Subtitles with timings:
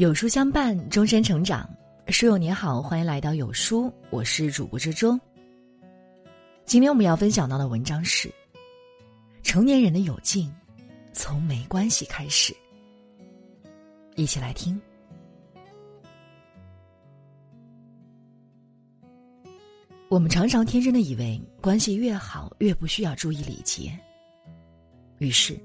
[0.00, 1.68] 有书相伴，终身成长。
[2.08, 5.20] 书友你好，欢迎来到有书，我是主播之中。
[6.64, 8.32] 今天我们要分享到的文章是：
[9.42, 10.50] 成年人的有劲，
[11.12, 12.56] 从没关系开始。
[14.16, 14.80] 一起来听。
[20.08, 23.92] 我们常常天真的以为，关系越好，越不需要注意礼节，
[25.18, 25.60] 于是。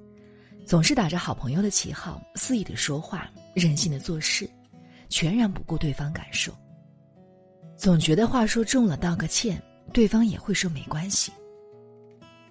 [0.65, 4.47] 总是打着好朋友的旗号，肆意的说话，任性的做事，
[5.09, 6.53] 全然不顾对方感受。
[7.77, 11.31] 总觉得话说重了，道个歉，对方也会说没关系。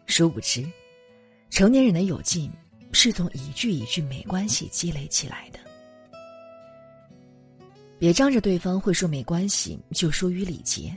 [0.07, 0.67] 殊不知，
[1.51, 2.51] 成年人的有劲
[2.93, 5.59] 是从一句一句没关系积累起来的。
[7.99, 10.95] 别仗着对方会说没关系就疏于礼节，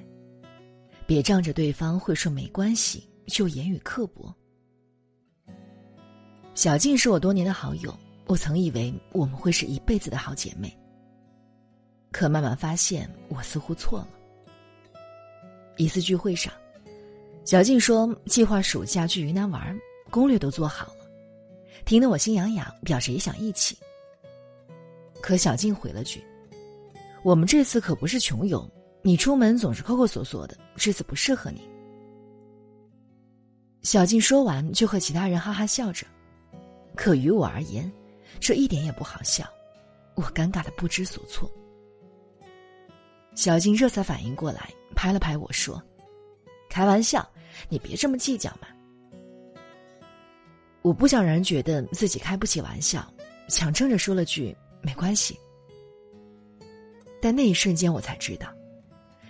[1.06, 4.34] 别仗着对方会说没关系就言语刻薄。
[6.54, 10.76] 小静是我多年的好友，我曾以为我们会是一辈子的好姐妹。
[12.12, 14.10] 可慢慢发现，我似乎错了。
[15.78, 16.52] 一次聚会上，
[17.46, 19.78] 小静说计划暑假去云南玩，
[20.10, 21.06] 攻略都做好了，
[21.86, 23.78] 听得我心痒痒，表示也想一起。
[25.22, 26.24] 可小静回了句
[27.24, 28.70] ：“我们这次可不是穷游，
[29.04, 31.62] 你出门总是抠抠索索的，这次不适合你。”
[33.84, 36.06] 小静说完，就和其他人哈哈笑着。
[36.96, 37.90] 可于我而言，
[38.40, 39.48] 这一点也不好笑，
[40.16, 41.50] 我尴尬的不知所措。
[43.36, 45.82] 小静这才反应过来，拍了拍我说
[46.70, 47.28] ：“开玩笑，
[47.70, 48.68] 你别这么计较嘛。”
[50.82, 53.06] 我不想让人觉得自己开不起玩笑，
[53.48, 55.40] 强撑着说了句“没关系”。
[57.22, 58.48] 但那一瞬间，我才知道，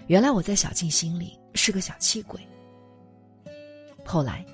[0.08, 2.40] 原来我在小静心里是个小气鬼。
[4.06, 4.46] 后来。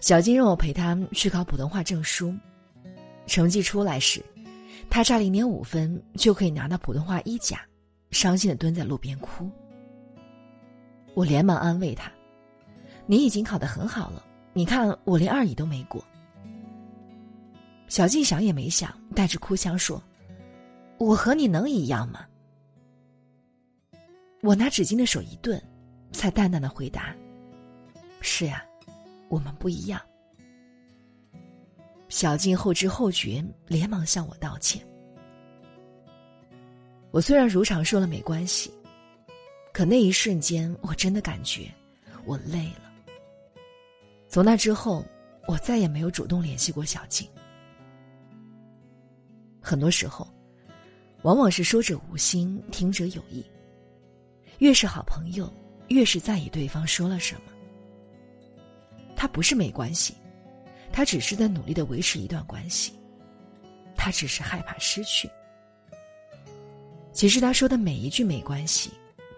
[0.00, 2.32] 小静让我陪她去考普通话证书，
[3.28, 4.20] 成绩出来时，
[4.90, 7.60] 他差零点五分就可以拿到普通话一甲，
[8.10, 9.48] 伤心的蹲在路边哭。
[11.14, 12.10] 我连忙安慰他
[13.06, 16.02] ：“你已经考得很好了，你看我连二乙都没过。”
[17.86, 20.02] 小静想也没想，带着哭腔说
[20.98, 22.26] ：“我和你能一样吗？”
[24.42, 25.62] 我拿纸巾的手一顿，
[26.12, 27.14] 才淡淡的回答
[28.20, 28.64] ：“是呀。”
[29.28, 30.00] 我们不一样。
[32.08, 34.82] 小静后知后觉，连忙向我道歉。
[37.10, 38.72] 我虽然如常说了没关系，
[39.72, 41.72] 可那一瞬间，我真的感觉
[42.24, 42.90] 我累了。
[44.28, 45.04] 从那之后，
[45.46, 47.28] 我再也没有主动联系过小静。
[49.60, 50.26] 很多时候，
[51.22, 53.44] 往往是说者无心，听者有意。
[54.58, 55.52] 越是好朋友，
[55.88, 57.52] 越是在意对方说了什么。
[59.16, 60.14] 他不是没关系，
[60.98, 62.92] 他只是在努力的维持一段关系。
[63.96, 65.30] 他只是害怕失去。
[67.12, 68.90] 其实他说的每一句没关系，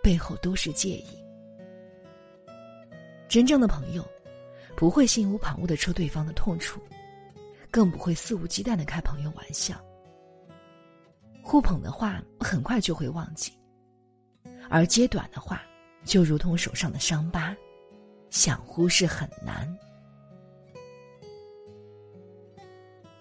[0.02, 1.04] 背后都是介意。
[3.28, 4.02] 真正的朋友，
[4.74, 6.80] 不会心无旁骛的戳对方的痛处，
[7.70, 9.78] 更不会肆无忌惮的开朋友玩笑。
[11.42, 13.52] 互捧的话很快就会忘记，
[14.70, 15.60] 而揭短的话，
[16.06, 17.54] 就如同手上的伤疤。
[18.30, 19.68] 想忽视很难。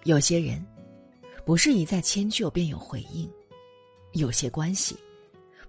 [0.03, 0.65] 有些人，
[1.45, 3.29] 不是一再迁就便有回应；
[4.13, 4.97] 有些关系，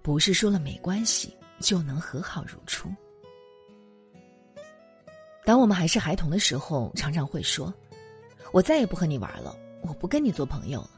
[0.01, 2.89] 不是说了没关系就能和好如初。
[5.43, 7.73] 当我们还是孩童的时候，常常会说
[8.53, 10.91] ：“我再也不和你玩了，我不跟你做朋友了。”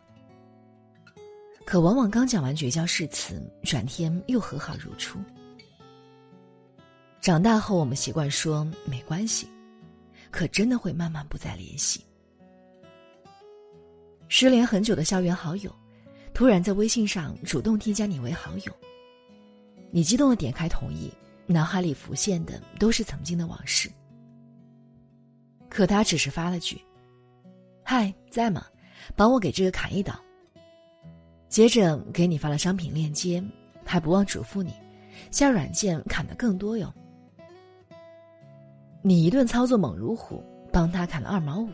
[1.66, 5.18] 可往往刚讲完绝交誓词，转天又和好如初。
[7.22, 9.48] 长大后，我们习惯说没关系，
[10.30, 12.06] 可真的会慢慢不再联系。
[14.28, 15.74] 失联很久的校园好友，
[16.34, 18.74] 突然在微信上主动添加你为好友，
[19.92, 21.12] 你激动的点开同意，
[21.46, 23.90] 脑海里浮现的都是曾经的往事。
[25.70, 26.80] 可他只是发了句
[27.84, 28.66] ：“嗨，在吗？
[29.16, 30.14] 帮我给这个砍一刀。”
[31.50, 33.44] 接着给你发了商品链接，
[33.86, 34.74] 还不忘嘱咐你，
[35.30, 36.92] 下软件砍的更多哟。
[39.04, 41.70] 你一顿操作猛如虎，帮他砍了二毛五，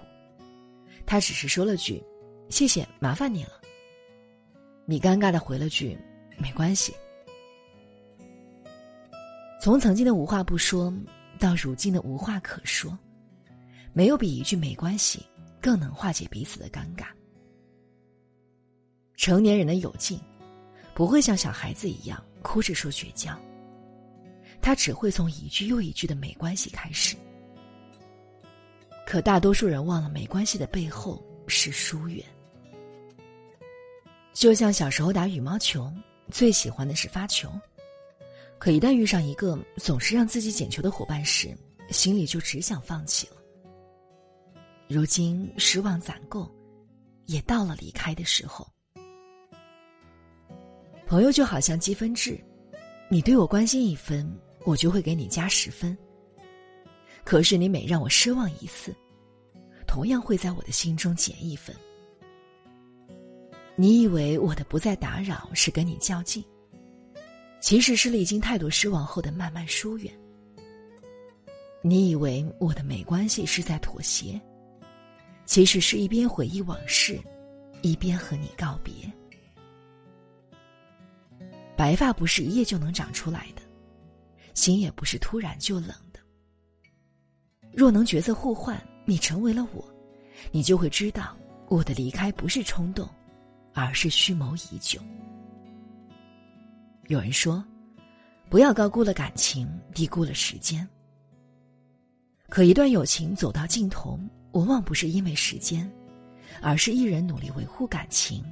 [1.06, 2.04] 他只是说了句
[2.50, 3.52] “谢谢，麻烦你了”。
[4.86, 5.98] 你尴尬的回了句
[6.38, 6.94] “没关系”。
[9.62, 10.92] 从曾经的无话不说，
[11.38, 12.98] 到如今的无话可说，
[13.94, 15.24] 没有比一句“没关系”
[15.62, 17.06] 更能化解彼此的尴尬。
[19.16, 20.20] 成年人的有劲，
[20.96, 23.38] 不会像小孩子一样哭着说绝交。
[24.62, 27.16] 他只会从一句又一句的“没关系”开始，
[29.06, 32.24] 可大多数人忘了，没关系的背后是疏远。
[34.34, 35.92] 就像小时候打羽毛球，
[36.32, 37.52] 最喜欢的是发球，
[38.58, 41.56] 可一旦遇上一个总是让自己捡球的伙伴时，
[41.90, 43.36] 心里就只想放弃了。
[44.88, 46.50] 如今失望攒够，
[47.26, 48.68] 也到了离开的时候。
[51.06, 52.40] 朋友就好像积分制，
[53.10, 54.32] 你对我关心一分，
[54.64, 55.98] 我就会给你加十分。
[57.26, 58.96] 可是你每让我失望一次，
[59.86, 61.76] 同样会在我的心中减一分。
[63.82, 66.44] 你以为我的不再打扰是跟你较劲，
[67.62, 70.14] 其实是历经太多失望后的慢慢疏远。
[71.82, 74.38] 你以为我的没关系是在妥协，
[75.46, 77.18] 其实是一边回忆往事，
[77.82, 78.94] 一边和你告别。
[81.78, 83.62] 白发不是一夜就能长出来的，
[84.56, 86.20] 心也不是突然就冷的。
[87.72, 89.90] 若能角色互换，你成为了我，
[90.52, 91.34] 你就会知道
[91.70, 93.10] 我的离开不是冲动。
[93.86, 95.00] 而是蓄谋已久。
[97.08, 97.64] 有人说，
[98.50, 100.88] 不要高估了感情，低估了时间。
[102.50, 104.20] 可一段友情走到尽头，
[104.52, 105.90] 往往不是因为时间，
[106.62, 108.44] 而是一人努力维护感情，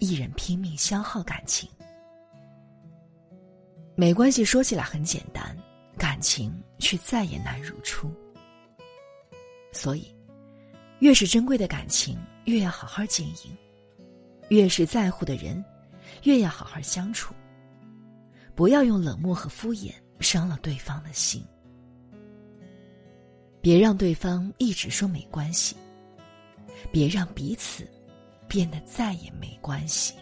[0.00, 1.68] 一人拼命消耗感情。
[3.94, 5.56] 没关系，说起来很简单，
[5.96, 8.10] 感情却再也难如初。
[9.72, 10.14] 所以，
[10.98, 13.56] 越是珍贵的感情，越要好好经营。
[14.48, 15.64] 越是在乎的人，
[16.24, 17.34] 越要好好相处。
[18.54, 21.44] 不要用冷漠和敷衍伤了对方的心。
[23.60, 25.74] 别让对方一直说没关系，
[26.92, 27.88] 别让彼此
[28.46, 30.14] 变得再也没关系。